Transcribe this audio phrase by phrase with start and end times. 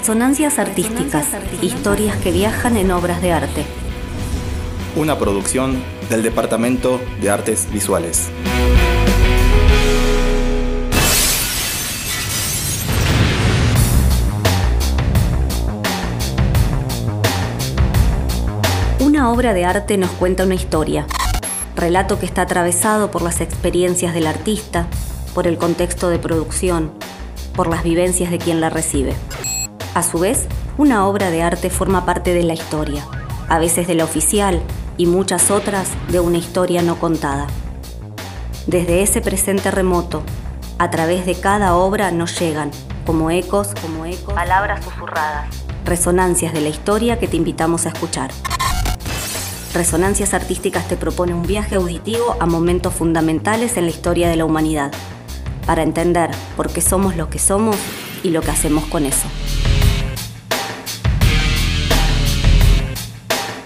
[0.00, 1.26] Resonancias artísticas,
[1.60, 3.66] historias que viajan en obras de arte.
[4.96, 8.30] Una producción del Departamento de Artes Visuales.
[19.00, 21.06] Una obra de arte nos cuenta una historia,
[21.76, 24.86] relato que está atravesado por las experiencias del artista,
[25.34, 26.90] por el contexto de producción,
[27.54, 29.14] por las vivencias de quien la recibe.
[29.92, 30.46] A su vez,
[30.78, 33.04] una obra de arte forma parte de la historia,
[33.48, 34.62] a veces de la oficial
[34.96, 37.48] y muchas otras de una historia no contada.
[38.68, 40.22] Desde ese presente remoto,
[40.78, 42.70] a través de cada obra nos llegan,
[43.04, 45.48] como ecos, como ecos, palabras susurradas,
[45.84, 48.30] resonancias de la historia que te invitamos a escuchar.
[49.74, 54.44] Resonancias Artísticas te propone un viaje auditivo a momentos fundamentales en la historia de la
[54.44, 54.92] humanidad,
[55.66, 57.76] para entender por qué somos lo que somos
[58.22, 59.26] y lo que hacemos con eso.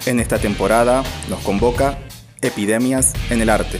[0.05, 1.97] En esta temporada nos convoca
[2.41, 3.79] Epidemias en el Arte.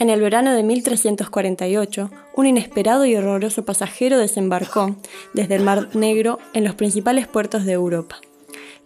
[0.00, 4.96] En el verano de 1348, un inesperado y horroroso pasajero desembarcó
[5.34, 8.16] desde el Mar Negro en los principales puertos de Europa.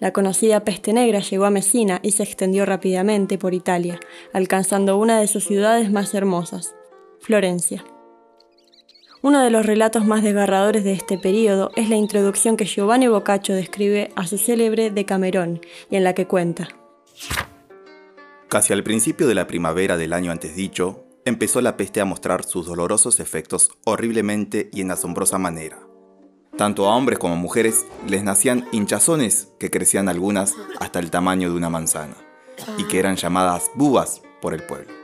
[0.00, 4.00] La conocida peste negra llegó a Messina y se extendió rápidamente por Italia,
[4.32, 6.74] alcanzando una de sus ciudades más hermosas,
[7.20, 7.84] Florencia.
[9.22, 13.54] Uno de los relatos más desgarradores de este periodo es la introducción que Giovanni Boccaccio
[13.54, 15.60] describe a su célebre Decamerón
[15.90, 16.70] y en la que cuenta.
[18.54, 22.44] Casi al principio de la primavera del año antes dicho, empezó la peste a mostrar
[22.44, 25.80] sus dolorosos efectos horriblemente y en asombrosa manera.
[26.56, 31.50] Tanto a hombres como a mujeres les nacían hinchazones que crecían algunas hasta el tamaño
[31.50, 32.14] de una manzana
[32.78, 34.94] y que eran llamadas bubas por el pueblo.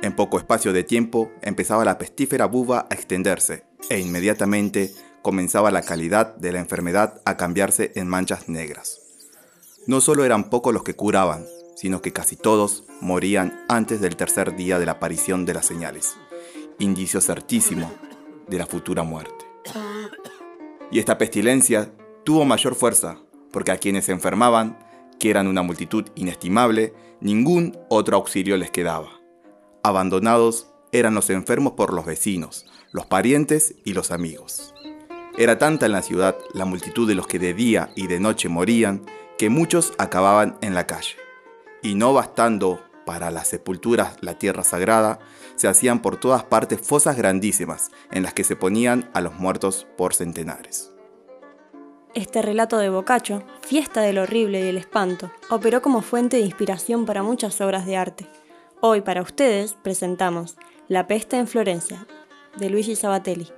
[0.00, 5.82] En poco espacio de tiempo empezaba la pestífera buba a extenderse e inmediatamente comenzaba la
[5.82, 8.98] calidad de la enfermedad a cambiarse en manchas negras.
[9.86, 11.44] No solo eran pocos los que curaban,
[11.76, 16.16] sino que casi todos morían antes del tercer día de la aparición de las señales,
[16.78, 17.92] indicio certísimo
[18.48, 19.44] de la futura muerte.
[20.90, 21.92] Y esta pestilencia
[22.24, 23.18] tuvo mayor fuerza,
[23.52, 24.78] porque a quienes se enfermaban,
[25.18, 29.20] que eran una multitud inestimable, ningún otro auxilio les quedaba.
[29.82, 34.74] Abandonados eran los enfermos por los vecinos, los parientes y los amigos.
[35.36, 38.48] Era tanta en la ciudad la multitud de los que de día y de noche
[38.48, 39.04] morían,
[39.36, 41.25] que muchos acababan en la calle
[41.86, 45.20] y no bastando para las sepulturas la tierra sagrada,
[45.54, 49.86] se hacían por todas partes fosas grandísimas en las que se ponían a los muertos
[49.96, 50.92] por centenares.
[52.14, 57.06] Este relato de Boccaccio, fiesta del horrible y el espanto, operó como fuente de inspiración
[57.06, 58.26] para muchas obras de arte.
[58.80, 60.56] Hoy para ustedes presentamos
[60.88, 62.04] La peste en Florencia,
[62.56, 63.52] de Luigi Sabatelli.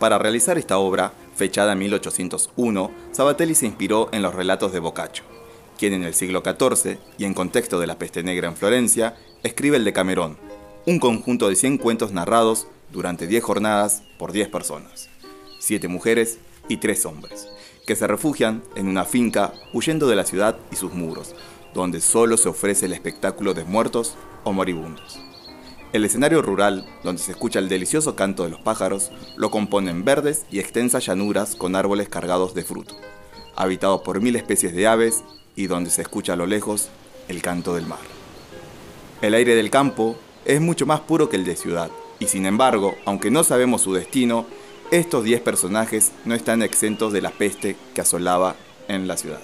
[0.00, 5.24] Para realizar esta obra, fechada en 1801, Sabatelli se inspiró en los relatos de Boccaccio,
[5.78, 9.76] quien en el siglo XIV, y en contexto de la peste negra en Florencia, escribe
[9.76, 10.38] el Decamerón,
[10.86, 15.10] un conjunto de 100 cuentos narrados durante 10 jornadas por 10 personas,
[15.58, 17.48] 7 mujeres y 3 hombres,
[17.86, 21.34] que se refugian en una finca huyendo de la ciudad y sus muros,
[21.74, 24.14] donde solo se ofrece el espectáculo de muertos
[24.44, 25.20] o moribundos.
[25.92, 30.46] El escenario rural, donde se escucha el delicioso canto de los pájaros, lo componen verdes
[30.48, 32.94] y extensas llanuras con árboles cargados de fruto,
[33.56, 35.24] habitado por mil especies de aves
[35.56, 36.90] y donde se escucha a lo lejos
[37.26, 37.98] el canto del mar.
[39.20, 41.90] El aire del campo es mucho más puro que el de ciudad,
[42.20, 44.46] y sin embargo, aunque no sabemos su destino,
[44.92, 48.54] estos 10 personajes no están exentos de la peste que asolaba
[48.86, 49.40] en la ciudad.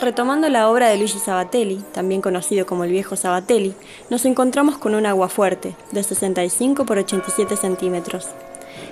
[0.00, 3.74] Retomando la obra de Luigi Sabatelli, también conocido como el viejo Sabatelli,
[4.10, 8.28] nos encontramos con un agua fuerte, de 65 por 87 centímetros.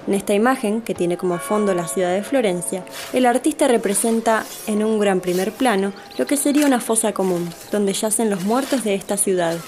[0.06, 4.82] En esta imagen, que tiene como fondo la ciudad de Florencia, el artista representa en
[4.82, 8.94] un gran primer plano lo que sería una fosa común, donde yacen los muertos de
[8.94, 9.58] esta ciudad.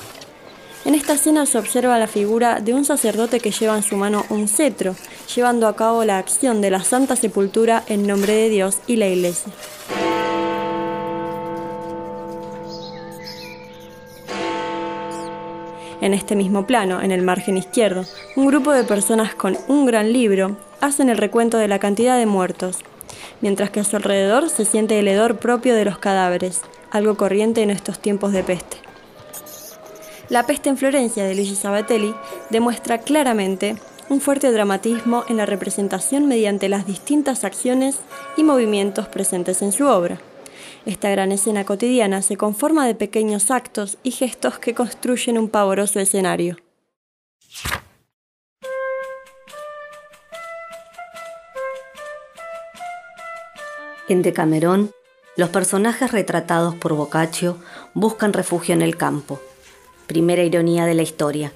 [0.87, 4.25] En esta escena se observa la figura de un sacerdote que lleva en su mano
[4.31, 4.97] un cetro,
[5.35, 9.09] llevando a cabo la acción de la Santa Sepultura en nombre de Dios y la
[9.09, 9.53] Iglesia.
[16.07, 18.05] En este mismo plano, en el margen izquierdo,
[18.37, 22.27] un grupo de personas con un gran libro hacen el recuento de la cantidad de
[22.27, 22.79] muertos,
[23.41, 26.61] mientras que a su alrededor se siente el hedor propio de los cadáveres,
[26.93, 28.77] algo corriente en estos tiempos de peste.
[30.29, 32.15] La peste en Florencia de Luigi Sabatelli
[32.51, 33.75] demuestra claramente
[34.09, 37.97] un fuerte dramatismo en la representación mediante las distintas acciones
[38.37, 40.21] y movimientos presentes en su obra.
[40.85, 46.01] Esta gran escena cotidiana se conforma de pequeños actos y gestos que construyen un pavoroso
[46.01, 46.57] escenario.
[54.09, 54.93] En Decamerón,
[55.37, 57.59] los personajes retratados por Boccaccio
[57.93, 59.41] buscan refugio en el campo.
[60.07, 61.53] Primera ironía de la historia.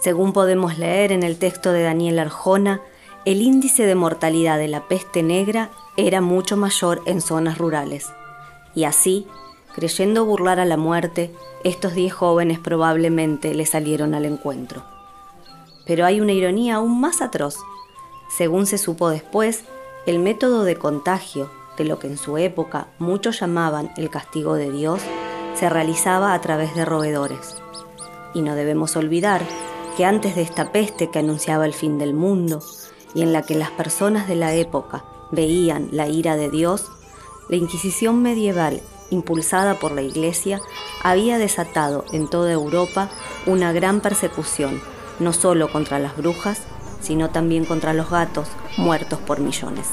[0.00, 2.80] Según podemos leer en el texto de Daniel Arjona,
[3.24, 8.06] el índice de mortalidad de la peste negra era mucho mayor en zonas rurales.
[8.78, 9.26] Y así,
[9.74, 11.34] creyendo burlar a la muerte,
[11.64, 14.84] estos diez jóvenes probablemente le salieron al encuentro.
[15.84, 17.56] Pero hay una ironía aún más atroz.
[18.30, 19.64] Según se supo después,
[20.06, 24.70] el método de contagio de lo que en su época muchos llamaban el castigo de
[24.70, 25.02] Dios
[25.54, 27.56] se realizaba a través de roedores.
[28.32, 29.42] Y no debemos olvidar
[29.96, 32.62] que antes de esta peste que anunciaba el fin del mundo
[33.12, 36.92] y en la que las personas de la época veían la ira de Dios,
[37.48, 40.60] la Inquisición medieval, impulsada por la Iglesia,
[41.02, 43.10] había desatado en toda Europa
[43.46, 44.80] una gran persecución,
[45.18, 46.62] no solo contra las brujas,
[47.00, 49.86] sino también contra los gatos muertos por millones.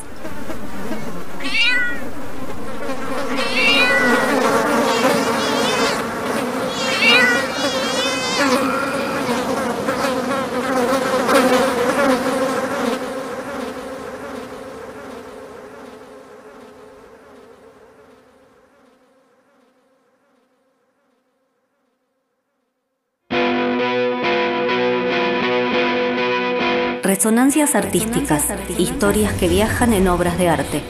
[27.15, 28.43] Resonancias Artísticas,
[28.77, 30.81] historias que viajan en obras de arte.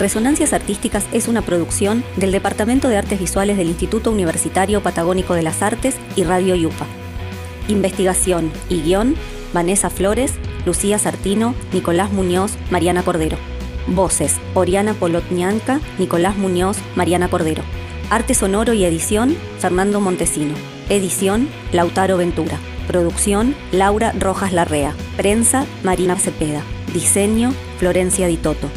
[0.00, 5.44] Resonancias Artísticas es una producción del Departamento de Artes Visuales del Instituto Universitario Patagónico de
[5.44, 6.86] las Artes y Radio Yupa.
[7.68, 9.14] Investigación y guion,
[9.54, 10.34] Vanessa Flores,
[10.66, 13.38] Lucía Sartino, Nicolás Muñoz, Mariana Cordero.
[13.86, 17.62] Voces, Oriana Polotnianca, Nicolás Muñoz, Mariana Cordero.
[18.10, 20.54] Arte sonoro y edición, Fernando Montesino.
[20.88, 22.58] Edición, Lautaro Ventura.
[22.86, 24.94] Producción, Laura Rojas Larrea.
[25.16, 26.62] Prensa, Marina Cepeda.
[26.92, 28.68] Diseño, Florencia Di Toto.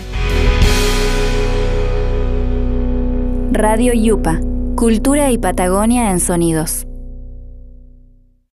[3.51, 4.39] Radio Yupa.
[4.75, 6.88] Cultura y Patagonia en sonidos.